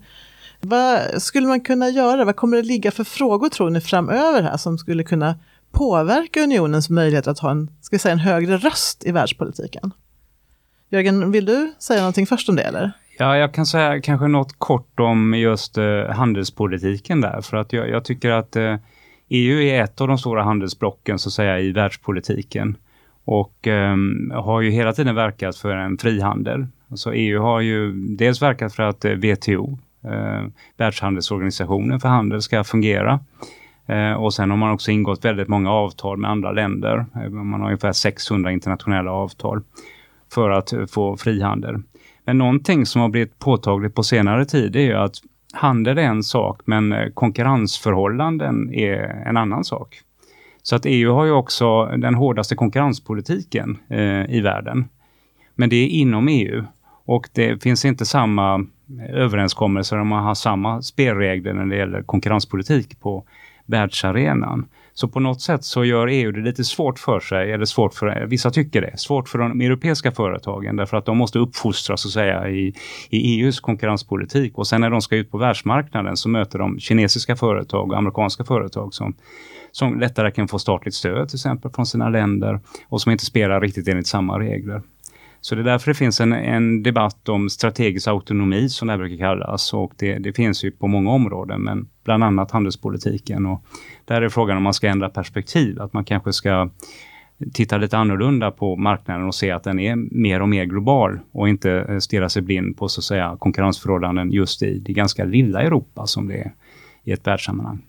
[0.65, 2.25] Vad skulle man kunna göra?
[2.25, 5.35] Vad kommer det ligga för frågor tror ni framöver här som skulle kunna
[5.71, 9.91] påverka unionens möjlighet att ha en, ska säga, en högre röst i världspolitiken?
[10.89, 12.91] Jörgen, vill du säga någonting först om det eller?
[13.17, 17.89] Ja, jag kan säga kanske något kort om just eh, handelspolitiken där, för att jag,
[17.89, 18.75] jag tycker att eh,
[19.29, 22.77] EU är ett av de stora handelsblocken så att säga i världspolitiken
[23.25, 23.95] och eh,
[24.33, 26.67] har ju hela tiden verkat för en frihandel.
[26.89, 32.63] Alltså EU har ju dels verkat för att eh, WTO eh, Världshandelsorganisationen för handel ska
[32.63, 33.19] fungera.
[33.85, 37.05] Eh, och sen har man också ingått väldigt många avtal med andra länder.
[37.15, 39.61] Eh, man har ungefär 600 internationella avtal
[40.33, 41.75] för att eh, få frihandel.
[42.25, 45.15] Men någonting som har blivit påtagligt på senare tid är ju att
[45.53, 50.01] handel är en sak men eh, konkurrensförhållanden är en annan sak.
[50.63, 54.89] Så att EU har ju också den hårdaste konkurrenspolitiken eh, i världen.
[55.55, 56.63] Men det är inom EU
[57.05, 58.65] och det finns inte samma
[59.09, 63.25] överenskommelser om att ha samma spelregler när det gäller konkurrenspolitik på
[63.65, 64.65] världsarenan.
[64.95, 68.25] Så på något sätt så gör EU det lite svårt för sig, eller svårt för,
[68.25, 72.11] vissa tycker det, svårt för de europeiska företagen därför att de måste uppfostras så att
[72.11, 72.73] säga i,
[73.09, 77.35] i EUs konkurrenspolitik och sen när de ska ut på världsmarknaden så möter de kinesiska
[77.35, 79.15] företag och amerikanska företag som,
[79.71, 83.61] som lättare kan få statligt stöd till exempel från sina länder och som inte spelar
[83.61, 84.81] riktigt enligt samma regler.
[85.43, 88.97] Så det är därför det finns en, en debatt om strategisk autonomi som det här
[88.97, 93.65] brukar kallas och det, det, finns ju på många områden men bland annat handelspolitiken och
[94.05, 96.69] där är frågan om man ska ändra perspektiv, att man kanske ska
[97.53, 101.49] titta lite annorlunda på marknaden och se att den är mer och mer global och
[101.49, 105.61] inte eh, stirra sig blind på så att säga konkurrensförhållanden just i det ganska lilla
[105.61, 106.53] Europa som det är
[107.03, 107.81] i ett världssammanhang.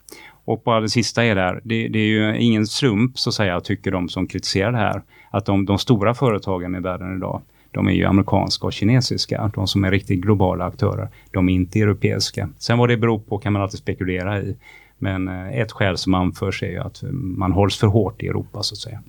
[0.45, 3.61] Och bara det sista är där, det, det, är ju ingen slump så att säga,
[3.61, 7.89] tycker de som kritiserar det här, att de, de stora företagen i världen idag, de
[7.89, 9.51] är ju amerikanska och kinesiska.
[9.55, 12.49] De som är riktigt globala aktörer, de är inte europeiska.
[12.59, 14.57] Sen vad det beror på kan man alltid spekulera i.
[14.99, 18.63] Men eh, ett skäl som anförs är ju att man hålls för hårt i Europa
[18.63, 19.03] så att säga.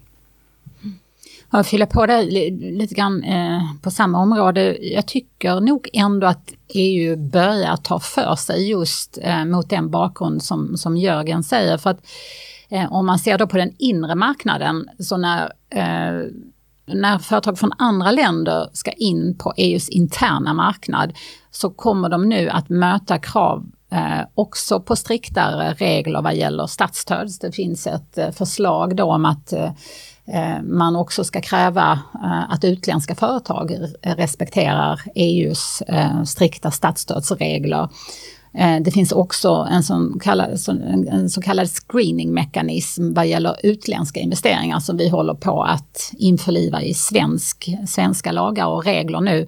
[1.51, 4.77] Jag fyller på det lite grann eh, på samma område.
[4.81, 10.43] Jag tycker nog ändå att EU börjar ta för sig just eh, mot den bakgrund
[10.43, 11.77] som, som Jörgen säger.
[11.77, 12.05] För att
[12.69, 16.29] eh, om man ser då på den inre marknaden, så när eh,
[16.87, 21.13] när företag från andra länder ska in på EUs interna marknad
[21.51, 27.31] så kommer de nu att möta krav eh, också på striktare regler vad gäller statsstöd.
[27.41, 29.71] Det finns ett eh, förslag då om att eh, eh
[30.27, 37.89] Eh, man också ska kräva eh, att utländska företag respekterar EUs eh, strikta statsstödsregler.
[38.81, 40.59] Det finns också en, så kallad,
[41.09, 46.93] en så kallad screeningmekanism vad gäller utländska investeringar som vi håller på att införliva i
[46.93, 49.47] svensk, svenska lagar och regler nu.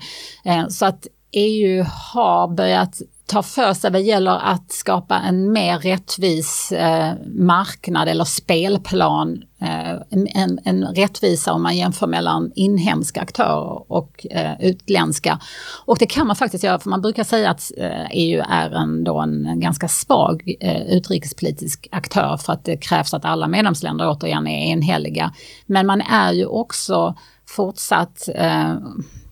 [0.69, 6.71] Så att EU har börjat ta för sig vad gäller att skapa en mer rättvis
[6.71, 9.43] eh, marknad eller spelplan.
[9.61, 9.91] Eh,
[10.35, 15.39] en, en rättvisa om man jämför mellan inhemska aktörer och eh, utländska.
[15.85, 19.19] Och det kan man faktiskt göra för man brukar säga att eh, EU är ändå
[19.19, 24.71] en ganska svag eh, utrikespolitisk aktör för att det krävs att alla medlemsländer återigen är
[24.71, 25.33] enhälliga.
[25.65, 28.75] Men man är ju också fortsatt eh,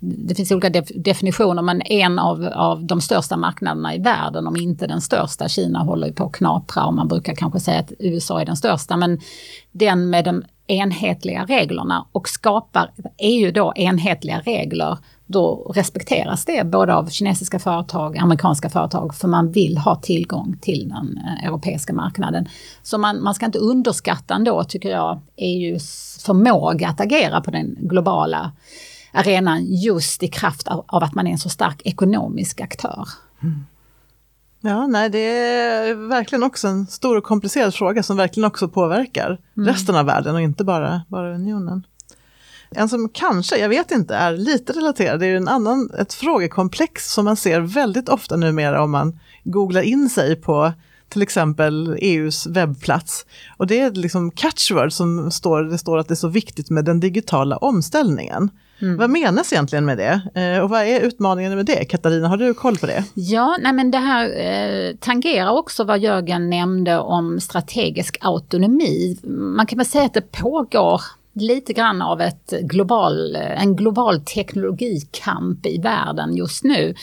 [0.05, 4.55] det finns olika def definitioner men en av, av de största marknaderna i världen, om
[4.55, 7.91] inte den största, Kina håller ju på att knapra och man brukar kanske säga att
[7.99, 9.19] USA är den största, men
[9.71, 16.95] den med de enhetliga reglerna och skapar EU då enhetliga regler, då respekteras det både
[16.95, 22.47] av kinesiska företag, amerikanska företag, för man vill ha tillgång till den eh, europeiska marknaden.
[22.83, 27.75] Så man, man ska inte underskatta ändå, tycker jag, EUs förmåga att agera på den
[27.79, 28.51] globala
[29.15, 33.07] arenan just i kraft av, av, att man är en så stark ekonomisk aktör.
[33.43, 33.65] Mm.
[34.61, 39.37] Ja, nej, det är verkligen också en stor och komplicerad fråga som verkligen också påverkar
[39.57, 39.69] mm.
[39.69, 41.85] resten av världen och inte bara, bara unionen.
[42.71, 47.13] En som kanske, jag vet inte, är lite relaterad, det är en annan, ett frågekomplex
[47.13, 50.73] som man ser väldigt ofta numera om man googlar in sig på
[51.09, 53.25] till exempel EUs webbplats.
[53.57, 56.85] Och det är liksom catchword som står, det står att det är så viktigt med
[56.85, 58.49] den digitala omställningen.
[58.81, 58.97] Mm.
[58.97, 60.21] Vad menas egentligen med det?
[60.35, 61.85] Eh, och vad är utmaningen med det?
[61.85, 63.03] Katarina, har du koll på det?
[63.13, 69.17] Ja, nej men det här eh, tangerar också vad Jörgen nämnde om strategisk autonomi.
[69.27, 71.01] Man kan väl säga att det pågår
[71.33, 76.95] lite grann av ett global, en global teknologikamp i världen just nu.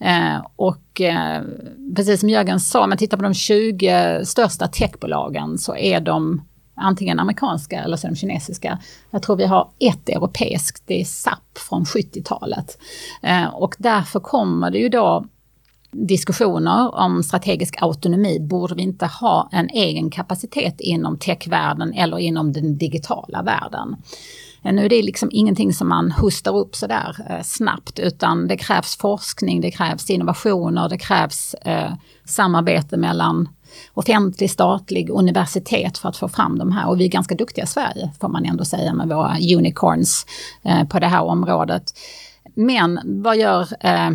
[0.00, 1.42] Eh, och eh,
[1.96, 6.42] precis som Jörgen sa, om man tittar på de 20 största techbolagen så är de
[6.76, 8.78] antingen amerikanska eller så de kinesiska.
[9.10, 12.78] Jag tror vi har ett europeiskt, det är SAP från 70-talet.
[13.22, 15.24] Eh, och därför kommer det ju då
[15.90, 18.40] diskussioner om strategisk autonomi.
[18.40, 23.96] Borde vi inte ha en egen kapacitet inom techvärlden eller inom den digitala världen?
[24.66, 28.56] Eh, nu är det liksom ingenting som man hustar upp sådär eh, snabbt utan det
[28.56, 31.92] krävs forskning, det krävs innovationer, det krävs eh,
[32.24, 33.48] samarbete mellan
[33.94, 36.88] offentlig, statlig, universitet för att få fram de här.
[36.88, 40.26] Och vi är ganska duktiga i Sverige får man ändå säga med våra unicorns
[40.62, 41.82] eh, på det här området.
[42.54, 44.10] Men vad gör eh,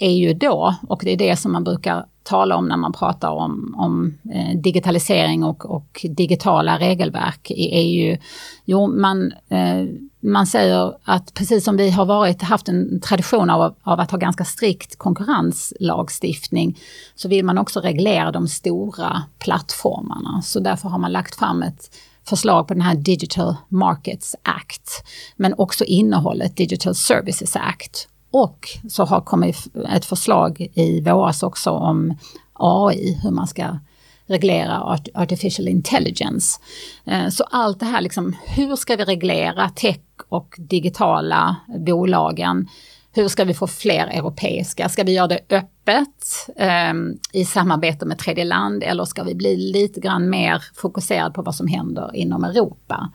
[0.00, 0.74] är ju då?
[0.88, 4.58] Och det är det som man brukar tala om när man pratar om, om eh,
[4.58, 8.16] digitalisering och, och, digitala regelverk i EU.
[8.64, 9.84] Jo, man, eh,
[10.20, 14.18] man säger att precis som vi har varit, haft en tradition av, av att ha
[14.18, 16.78] ganska strikt konkurrenslagstiftning
[17.14, 20.42] så vill man också reglera de stora plattformarna.
[20.42, 21.90] Så därför har man lagt fram ett
[22.28, 25.04] förslag på den här Digital Markets Act,
[25.36, 28.08] men också innehållet Digital Services Act.
[28.36, 29.56] Och så har kommit
[29.88, 32.18] ett förslag i våras också om
[32.52, 33.78] AI, hur man ska
[34.26, 36.60] reglera artificial intelligence.
[37.04, 42.68] Eh, så allt det här, liksom, hur ska vi reglera tech och digitala bolagen?
[43.12, 44.88] Hur ska vi få fler europeiska?
[44.88, 46.94] Ska vi göra det öppet eh,
[47.32, 51.54] i samarbete med tredje land eller ska vi bli lite grann mer fokuserad på vad
[51.54, 53.10] som händer inom Europa?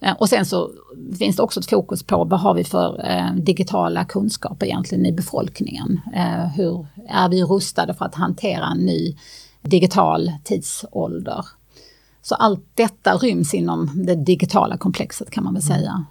[0.00, 0.70] Eh, och sen så
[1.18, 5.12] finns det också ett fokus på vad har vi för eh, digitala kunskaper egentligen i
[5.12, 6.00] befolkningen?
[6.14, 9.16] Eh, hur är vi rustade för att hantera en ny
[9.62, 11.44] digital tidsålder?
[12.22, 16.04] Så allt detta ryms inom det digitala komplexet kan man väl säga.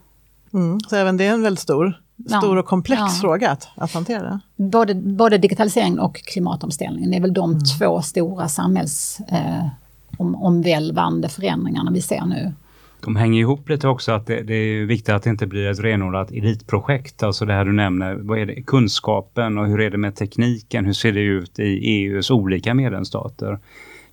[0.53, 3.09] Mm, så även det är en väldigt stor, stor och komplex ja.
[3.21, 4.39] fråga att, att hantera?
[4.55, 7.63] Både, både digitalisering och klimatomställningen, är väl de mm.
[7.63, 12.53] två stora samhällsomvälvande eh, förändringarna vi ser nu
[13.05, 15.79] de hänger ihop lite också att det, det, är viktigt att det inte blir ett
[15.79, 17.23] renodlat elitprojekt.
[17.23, 20.85] Alltså det här du nämner, vad är det, kunskapen och hur är det med tekniken?
[20.85, 23.59] Hur ser det ut i EUs olika medlemsstater?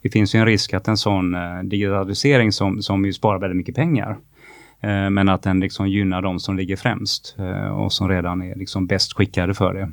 [0.02, 3.56] Det finns ju en risk att en sån eh, digitalisering som, som ju sparar väldigt
[3.56, 4.10] mycket pengar,
[4.80, 8.56] eh, men att den liksom gynnar de som ligger främst eh, och som redan är
[8.56, 9.90] liksom bäst skickade för det.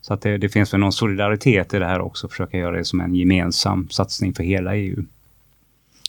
[0.00, 2.84] Så att det, det finns väl någon solidaritet i det här också, försöka göra det
[2.84, 5.04] som en gemensam satsning för hela EU.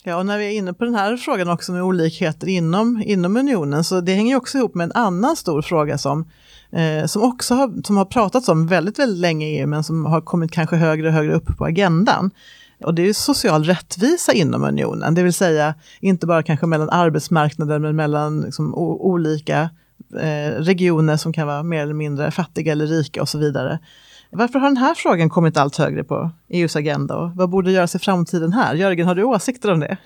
[0.04, 3.36] Ja, och när vi är inne på den här frågan också med olikheter inom, inom
[3.36, 6.30] unionen, så det hänger också ihop med en annan stor fråga som,
[6.72, 10.06] eh, som också har, som har pratats om väldigt, väldigt länge i EU, men som
[10.06, 12.30] har kommit kanske högre och högre upp på agendan.
[12.84, 17.78] Och det är social rättvisa inom unionen, det vill säga inte bara kanske mellan arbetsmarknader,
[17.78, 19.70] men mellan liksom, olika
[20.20, 23.78] eh, regioner som kan vara mer eller mindre fattiga eller rika och så vidare.
[24.34, 27.94] Varför har den här frågan kommit allt högre på EUs agenda och vad borde göras
[27.94, 28.74] i framtiden här?
[28.74, 29.96] Jörgen, har du åsikter om det?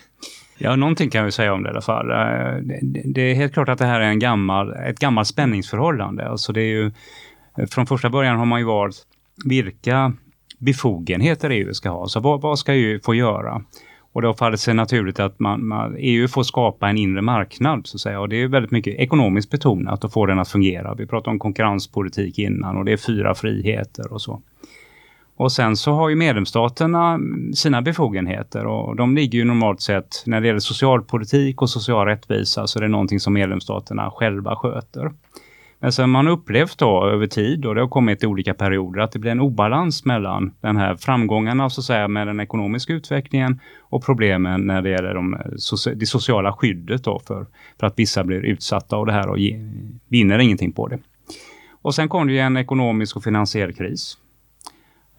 [0.58, 2.10] Ja, någonting kan vi säga om det i alla fall.
[2.10, 6.28] Eh, det är helt klart att det här är en gammal, ett gammalt spänningsförhållande.
[6.28, 6.92] Alltså det är ju,
[7.58, 8.96] eh, från första början har man ju valt
[9.44, 10.12] vilka
[10.58, 12.08] befogenheter EU ska ha.
[12.08, 13.62] Så vad, vad ska EU få göra?
[14.16, 17.86] Och då faller det sig naturligt att man, man, EU får skapa en inre marknad
[17.86, 18.20] så att säga.
[18.20, 20.94] Och det är väldigt mycket ekonomiskt betonat att få den att fungera.
[20.94, 24.42] Vi pratade om konkurrenspolitik innan och det är fyra friheter och så.
[25.36, 27.18] Och sen så har ju medlemsstaterna
[27.54, 32.66] sina befogenheter och de ligger ju normalt sett när det gäller socialpolitik och social rättvisa
[32.66, 35.10] så är det någonting som medlemsstaterna själva sköter.
[35.78, 39.12] Men sen man upplevt då över tid och det har kommit i olika perioder att
[39.12, 42.92] det blir en obalans mellan den här framgångarna alltså så att säga med den ekonomiska
[42.92, 47.46] utvecklingen och problemen när det gäller de, eh, det sociala skyddet då för,
[47.80, 49.70] för att vissa blir utsatta av det här och ge,
[50.08, 50.98] vinner ingenting på det.
[51.82, 54.18] Och sen kom det ju en ekonomisk och finansiell kris.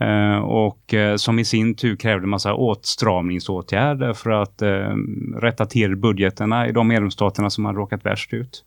[0.02, 4.96] Uh, och uh, som i sin tur krävde massa åtstramningsåtgärder för att uh,
[5.42, 8.64] rätta till budgeterna i de medlemsstaterna som hade råkat värst ut.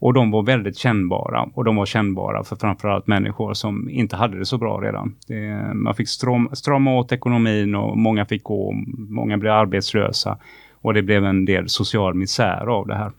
[0.00, 4.38] Och de var väldigt kännbara och de var kännbara för framförallt människor som inte hade
[4.38, 5.14] det så bra redan.
[5.26, 10.38] Det, man fick stram, strama åt ekonomin och många fick gå, många blev arbetslösa
[10.80, 13.12] och det blev en del social misär av det här.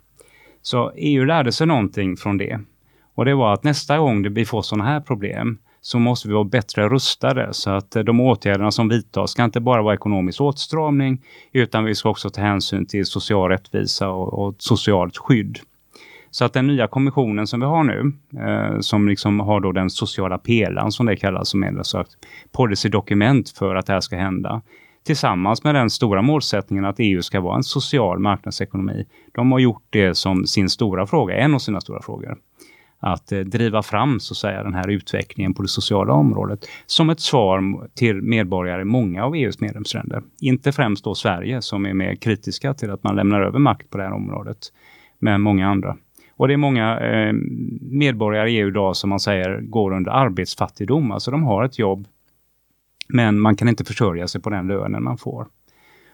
[0.61, 2.59] Så EU lärde sig någonting från det.
[3.15, 6.43] Och det var att nästa gång vi får sådana här problem så måste vi vara
[6.43, 11.21] bättre rustade så att eh, de åtgärderna som vidtas ska inte bara vara ekonomisk åtstramning
[11.51, 15.59] utan vi ska också ta hänsyn till social rättvisa och, och socialt skydd.
[16.31, 19.89] Så att den nya kommissionen som vi har nu, eh, som liksom har då den
[19.89, 22.17] sociala pelaren som det kallas, som är alltså ett
[22.51, 24.61] policydokument för att det här ska hända,
[25.05, 29.05] tillsammans med den stora målsättningen att EU ska vara en social marknadsekonomi.
[29.31, 32.37] De har gjort det som sin stora fråga, en av sina stora frågor.
[32.99, 37.09] Att eh, driva fram så att säga den här utvecklingen på det sociala området som
[37.09, 40.23] ett svar till medborgare i många av EUs medlemsländer.
[40.41, 43.97] Inte främst då Sverige som är mer kritiska till att man lämnar över makt på
[43.97, 44.57] det här området,
[45.19, 45.97] men många andra.
[46.41, 47.33] Och det är många eh,
[47.81, 51.11] medborgare i EU idag som man säger går under arbetsfattigdom.
[51.11, 52.07] Alltså de har ett jobb,
[53.07, 55.47] men man kan inte försörja sig på den lönen man får.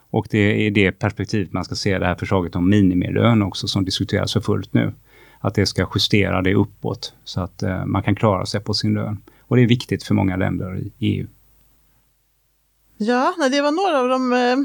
[0.10, 3.68] Och det är i det perspektivet man ska se det här förslaget om minimilön också
[3.68, 4.94] som diskuteras för fullt nu.
[5.40, 8.94] Att det ska justera det uppåt så att eh, man kan klara sig på sin
[8.94, 9.22] lön.
[9.40, 11.28] Och det är viktigt för många länder i EU.
[12.98, 14.58] Ja, det var några av de, eh,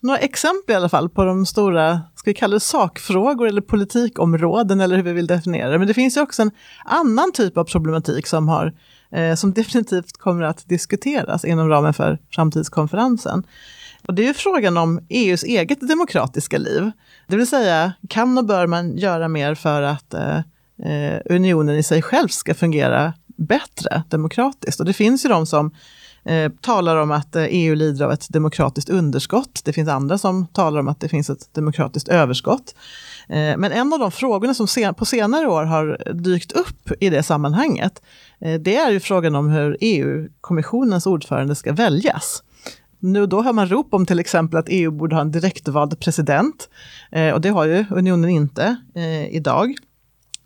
[0.00, 4.80] några exempel i alla fall på de stora, ska vi kalla det sakfrågor eller politikområden
[4.80, 5.78] eller hur vi vill definiera det.
[5.78, 6.50] Men det finns ju också en
[6.84, 8.74] annan typ av problematik som, har,
[9.12, 13.42] eh, som definitivt kommer att diskuteras inom ramen för framtidskonferensen.
[14.06, 16.90] Och det är ju frågan om EUs eget demokratiska liv.
[17.26, 20.38] Det vill säga, kan och bör man göra mer för att eh,
[20.84, 24.80] eh unionen i sig själv ska fungera bättre demokratiskt?
[24.80, 25.74] Och det finns ju de som
[26.28, 29.60] Eh, talar om att eh, EU lider av ett demokratiskt underskott.
[29.64, 32.74] Det finns andra som talar om att det finns ett demokratiskt överskott.
[33.28, 37.10] Eh, men en av de frågorna som sen, på senare år har dykt upp i
[37.10, 38.02] det sammanhanget,
[38.40, 42.42] eh, det är ju frågan om hur EU-kommissionens ordförande ska väljas.
[42.98, 46.68] Nu då hör man rop om till exempel att EU borde ha en direktvald president.
[47.10, 49.74] Eh, och det har ju unionen inte eh, idag.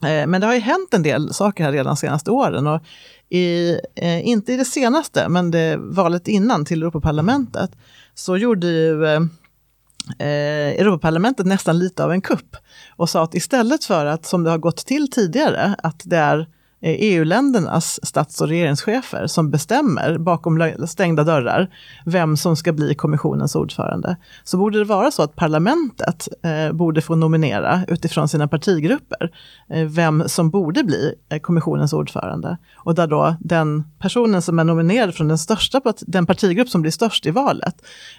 [0.03, 2.67] Eh, men det har ju hänt en del saker här redan de senaste åren.
[2.67, 2.83] Och
[3.33, 7.71] i, eh, inte i det senaste, men det valet innan till Europaparlamentet,
[8.15, 9.21] så gjorde ju eh,
[10.19, 12.57] eh, Europaparlamentet nästan lite av en kupp
[12.97, 16.49] och sa att istället för att, som det har gått till tidigare, att det är
[16.83, 21.71] Eh, EU-ländernas stats och regeringschefer som bestämmer bakom stängda dörrar
[22.05, 24.17] vem som ska bli kommissionens ordförande.
[24.45, 29.31] Så borde det vara så att parlamentet eh, borde få nominera utifrån sina partigrupper
[29.71, 32.57] eh, vem som borde bli eh, kommissionens ordförande.
[32.77, 36.93] Och där då den personen som är nominerad från den, största, den partigrupp som blir
[36.93, 37.75] störst i valet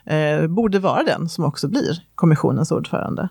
[0.06, 3.30] eh, borde vara den som också blir kommissionens ordförande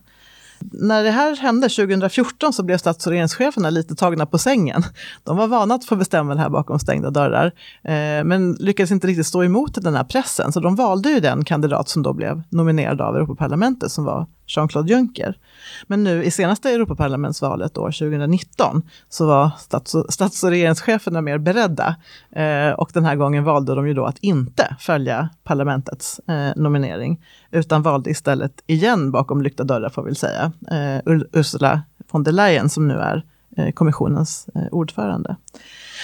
[0.73, 4.83] när det här hände 2014 så blev stats och regeringscheferna lite tagna på sängen.
[5.25, 7.47] De var vana att få bestämma det här bakom stängda dörrar,
[7.85, 10.53] eh, men lyckades inte riktigt stå emot den här pressen.
[10.53, 14.93] Så de valde ju den kandidat som då blev nominerad av Europaparlamentet, som var Jean-Claude
[14.93, 15.39] Juncker.
[15.87, 21.39] Men nu i senaste Europaparlamentsvalet år 2019 så var stats och, stats och regeringscheferna mer
[21.39, 21.97] beredda.
[22.31, 27.25] Eh, och den här gången valde de ju då att inte följa parlamentets eh, nominering,
[27.51, 32.69] utan valde istället igen bakom lyckta dörrar får vi säga, eh, Ursula von der Leyen
[32.69, 33.25] som nu är
[33.57, 35.37] eh, kommissionens eh, ordförande.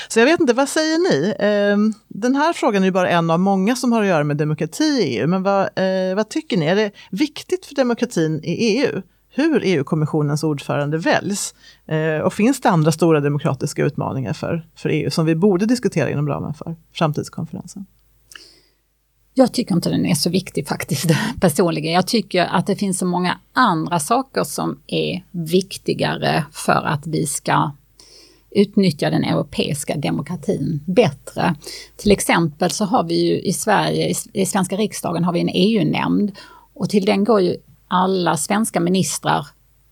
[0.09, 1.35] Så jag vet inte, vad säger ni?
[1.39, 4.37] Ehm, den här frågan är ju bara en av många som har att göra med
[4.37, 6.67] demokrati i EU, men vad, eh, vad tycker ni?
[6.67, 11.55] Är det viktigt för demokratin i EU hur EU-kommissionens ordförande väljs?
[11.87, 16.11] Eh, och finns det andra stora demokratiska utmaningar för, för EU som vi borde diskutera
[16.11, 17.87] inom ramen för framtidskonferensen?
[19.35, 21.93] Jag tycker inte den är så viktig faktiskt personligen.
[21.93, 27.27] Jag tycker att det finns så många andra saker som är viktigare för att vi
[27.27, 27.71] ska
[28.59, 31.55] utnyttja den europeiska demokratin bättre.
[31.97, 36.33] Till exempel så har vi ju i Sverige, i svenska riksdagen har vi en EU-nämnd
[36.75, 37.57] och till den går ju
[37.89, 39.47] alla svenska ministrar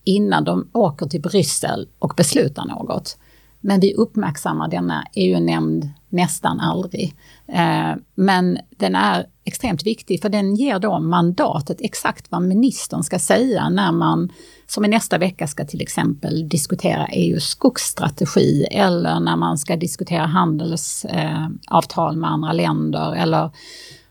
[0.05, 3.19] innan de åker till Bryssel och beslutar något.
[3.61, 7.15] Men vi uppmärksammar denna EU-nämnd nästan aldrig.
[7.49, 13.19] Eh, men den är extremt viktig för den ger då mandatet exakt vad ministern ska
[13.19, 14.33] säga när man,
[14.67, 20.27] som i nästa vecka ska till exempel diskutera EUs skogsstrategi eller när man ska diskutera
[20.27, 23.51] handelsavtal med andra länder eller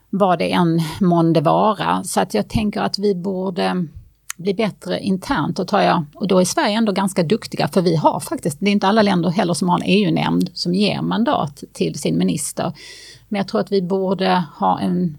[0.10, 2.04] vad det än månde vara.
[2.04, 3.88] Så att jag tänker att vi borde
[4.36, 7.96] bli bättre internt och tar jag, och då är Sverige ändå ganska duktiga för vi
[7.96, 11.64] har faktiskt, det är inte alla länder heller som har en EU-nämnd som ger mandat
[11.74, 12.74] till sin minister.
[13.28, 15.18] Men jag tror att vi borde ha en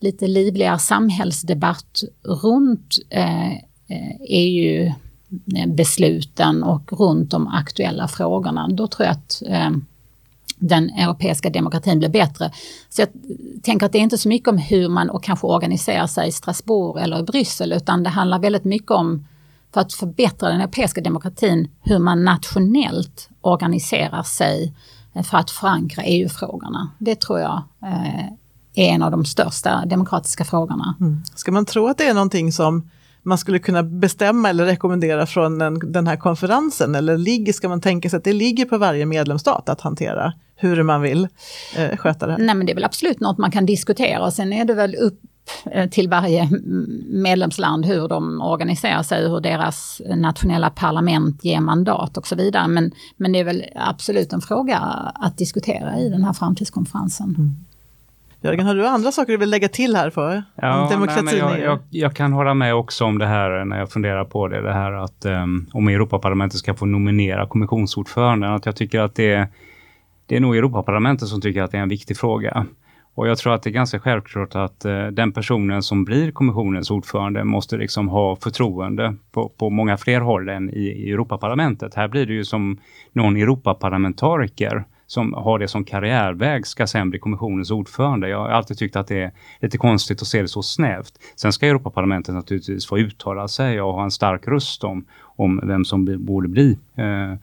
[0.00, 3.52] lite livligare samhällsdebatt runt eh,
[4.28, 4.92] EU
[5.66, 8.68] besluten och runt de aktuella frågorna.
[8.68, 9.70] Då tror jag att eh,
[10.58, 12.52] den europeiska demokratin blir bättre.
[12.88, 13.08] Så jag
[13.62, 16.32] tänker att det är inte så mycket om hur man och kanske organiserar sig i
[16.32, 19.26] Strasbourg eller i Bryssel utan det handlar väldigt mycket om
[19.74, 24.74] för att förbättra den europeiska demokratin hur man nationellt organiserar sig
[25.24, 26.90] för att förankra EU-frågorna.
[26.98, 28.26] Det tror jag eh,
[28.74, 30.94] är en av de största demokratiska frågorna.
[31.00, 31.22] Mm.
[31.34, 32.90] Ska man tro att det är någonting som
[33.26, 36.94] man skulle kunna bestämma eller rekommendera från den, den här konferensen?
[36.94, 40.82] Eller ligger, ska man tänka sig att det ligger på varje medlemsstat att hantera hur
[40.82, 41.28] man vill
[41.76, 42.36] eh, sköta det?
[42.38, 44.94] Nej men det är väl absolut något man kan diskutera och sen är det väl
[44.94, 45.20] upp
[45.72, 46.50] eh, till varje
[47.06, 52.68] medlemsland hur de organiserar sig, hur deras nationella parlament ger mandat och så vidare.
[52.68, 54.78] Men, men det är väl absolut en fråga
[55.14, 57.34] att diskutera i den här framtidskonferensen.
[57.38, 57.56] Mm.
[58.40, 61.24] Jörgen, har du andra saker du vill lägga till här för ja, demokratin?
[61.24, 64.48] Nej, jag, jag, jag, kan hålla med också om det här när jag funderar på
[64.48, 69.14] det, det här att um, om Europaparlamentet ska få nominera kommissionsordföranden, att jag tycker att
[69.14, 69.48] det,
[70.26, 72.66] det är nog Europaparlamentet som tycker att det är en viktig fråga.
[73.14, 76.90] Och jag tror att det är ganska självklart att uh, den personen som blir kommissionens
[76.90, 81.94] ordförande måste liksom ha förtroende på, på många fler håll än i, i Europaparlamentet.
[81.94, 82.78] Här blir det ju som
[83.12, 88.28] någon Europaparlamentariker som har det som karriärväg ska sen bli kommissionens ordförande.
[88.28, 91.18] Jag har alltid tyckt att det är lite konstigt att se det så snävt.
[91.36, 95.84] Sen ska Europaparlamentet naturligtvis få uttala sig och ha en stark röst om, om vem
[95.84, 97.34] som borde bli eh,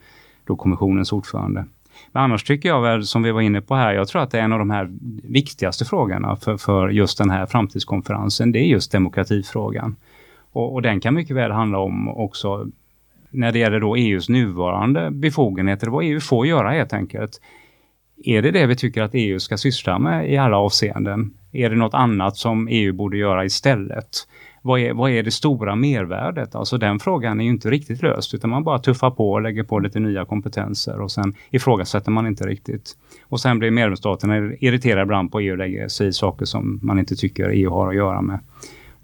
[0.44, 1.64] då kommissionens ordförande.
[2.12, 4.38] Men annars tycker jag väl, som vi var inne på här, jag tror att det
[4.38, 4.90] är en av de här
[5.22, 9.96] viktigaste frågorna för, för just den här framtidskonferensen, det är just demokratifrågan.
[10.52, 12.66] Och, och den kan mycket väl handla om också
[13.34, 17.40] när det gäller då EUs nuvarande befogenheter, vad EU får göra helt enkelt.
[18.24, 21.34] Är det det vi tycker att EU ska syssla med i alla avseenden?
[21.52, 24.08] Är det något annat som EU borde göra istället?
[24.62, 26.54] Vad är, vad är det stora mervärdet?
[26.54, 29.62] Alltså den frågan är ju inte riktigt löst utan man bara tuffar på och lägger
[29.62, 32.96] på lite nya kompetenser och sen ifrågasätter man inte riktigt.
[33.22, 36.98] Och sen blir medlemsstaterna irriterade ibland på EU och lägger sig i saker som man
[36.98, 38.38] inte tycker EU har att göra med.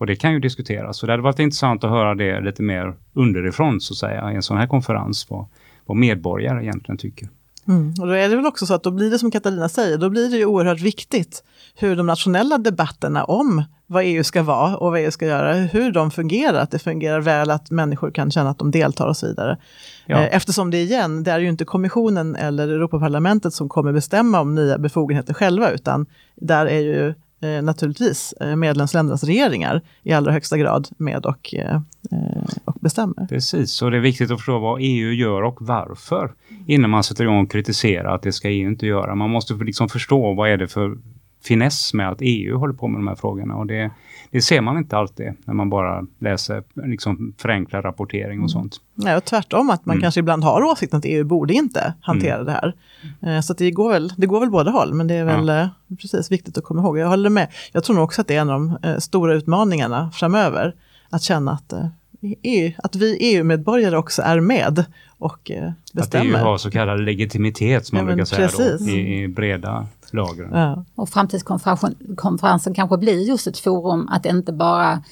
[0.01, 0.97] Och det kan ju diskuteras.
[0.99, 4.35] Så det hade varit intressant att höra det lite mer underifrån så att säga i
[4.35, 5.27] en sån här konferens.
[5.31, 5.47] Vad,
[5.87, 7.29] vad medborgare egentligen tycker.
[7.69, 7.95] Mm.
[8.01, 10.11] Och då är det väl också så att då blir det som Katarina säger, då
[10.11, 11.45] blir det ju oerhört viktigt
[11.75, 15.93] hur de nationella debatterna om vad EU ska vara och vad EU ska göra, hur
[15.93, 19.27] de fungerar, att det fungerar väl, att människor kan känna att de deltar och så
[19.27, 19.59] vidare.
[20.07, 20.17] Ja.
[20.17, 24.55] Eh, eftersom det igen, det är ju inte kommissionen eller Europaparlamentet som kommer bestämma om
[24.55, 30.59] nya befogenheter själva, utan där är ju eh, naturligtvis eh, medlemsländernas regeringar i allra högsta
[30.59, 31.75] grad med och, eh,
[32.11, 33.27] eh, och bestämmer.
[33.27, 36.33] Precis, och det är viktigt att förstå vad EU gör och varför
[36.67, 39.15] innan man sätter igång och kritiserar att det ska EU inte göra.
[39.15, 40.99] Man måste liksom förstå vad är det för
[41.43, 43.91] finess med att EU håller på med de här frågorna och det,
[44.31, 48.49] det ser man inte alltid när man bara läser liksom förenklad rapportering och mm.
[48.49, 48.81] sånt.
[48.95, 50.03] Nej, och tvärtom att man mm.
[50.03, 52.47] kanske ibland har åsikten att EU borde inte hantera mm.
[52.47, 52.75] det här.
[53.23, 55.61] Eh, så det går, väl, det går väl båda håll, men det är väl ja.
[55.61, 55.69] Eh,
[56.01, 56.99] precis viktigt att komma ihåg.
[56.99, 57.49] Jag håller med.
[57.73, 60.75] Jag tror nog också att det är en av de eh, stora utmaningarna framöver,
[61.11, 61.73] att känna att
[62.43, 64.85] EU, att vi EU-medborgare också är med
[65.19, 65.51] och
[65.93, 66.35] bestämmer.
[66.35, 69.87] Att EU har så kallad legitimitet som man ja, brukar säga då, i, i breda
[70.15, 70.51] lagren.
[70.53, 70.85] Ja.
[70.95, 75.03] Och framtidskonferensen kanske blir just ett forum att inte bara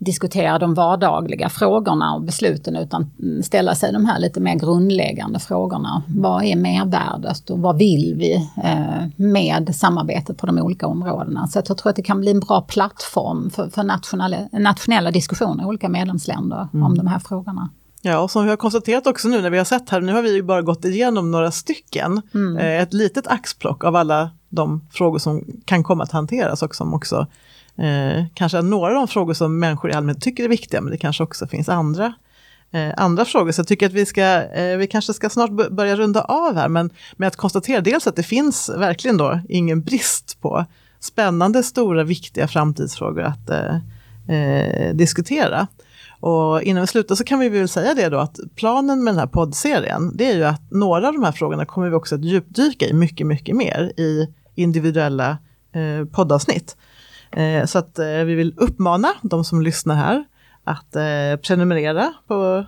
[0.00, 3.10] diskutera de vardagliga frågorna och besluten utan
[3.42, 6.02] ställa sig de här lite mer grundläggande frågorna.
[6.08, 8.34] Vad är mervärdet och vad vill vi
[8.64, 11.46] eh, med samarbetet på de olika områdena?
[11.46, 15.64] Så jag tror att det kan bli en bra plattform för, för nationella, nationella diskussioner
[15.64, 16.86] i olika medlemsländer mm.
[16.86, 17.68] om de här frågorna.
[18.02, 20.22] Ja, och som vi har konstaterat också nu när vi har sett här, nu har
[20.22, 22.56] vi ju bara gått igenom några stycken, mm.
[22.56, 26.94] Eh, ett litet axplock av alla de frågor som kan komma att hanteras och som
[26.94, 27.26] också
[27.76, 30.98] eh, kanske några av de frågor som människor i allmänhet tycker är viktiga, men det
[30.98, 32.14] kanske också finns andra
[32.70, 33.52] eh, andra frågor.
[33.52, 36.68] Så jag tycker att vi, ska, eh, vi kanske ska snart börja runda av här,
[36.68, 40.64] men med att konstatera dels att det finns verkligen då ingen brist på
[41.00, 43.76] spännande, stora, viktiga framtidsfrågor att eh,
[44.36, 45.66] eh diskutera.
[46.20, 49.18] Och innan vi slutar så kan vi väl säga det då att planen med den
[49.18, 52.24] här poddserien, det är ju att några av de här frågorna kommer vi också att
[52.24, 55.38] djupdyka i mycket, mycket mer i individuella
[55.72, 56.76] eh, poddavsnitt.
[57.32, 60.24] Eh, så att eh, vi vill uppmana de som lyssnar här
[60.64, 62.64] att eh, prenumerera på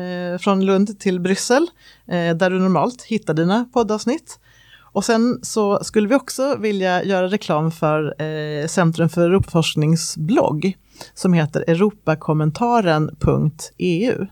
[0.00, 1.66] eh, Från Lund till Bryssel,
[2.06, 4.38] eh, där du normalt hittar dina poddavsnitt.
[4.82, 10.76] Och sen så skulle vi också vilja göra reklam för eh, Centrum för Europaforsknings blogg
[11.14, 14.26] som heter europakommentaren.eu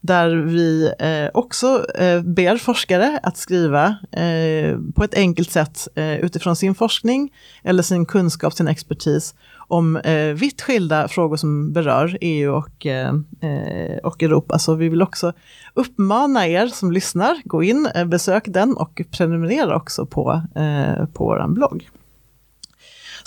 [0.00, 6.18] där vi eh, också eh, ber forskare att skriva eh, på ett enkelt sätt eh,
[6.18, 12.18] utifrån sin forskning eller sin kunskap, sin expertis om eh, vitt skilda frågor som berör
[12.20, 14.58] EU och, eh, eh, och Europa.
[14.58, 15.32] Så vi vill också
[15.74, 21.24] uppmana er som lyssnar, gå in, eh, besök den och prenumerera också på, eh, på
[21.24, 21.88] vår blogg.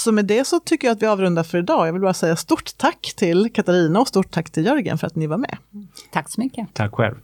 [0.03, 1.87] Så med det så tycker jag att vi avrundar för idag.
[1.87, 5.15] Jag vill bara säga stort tack till Katarina och stort tack till Jörgen för att
[5.15, 5.57] ni var med.
[6.11, 6.67] Tack så mycket.
[6.73, 7.15] Tack själv.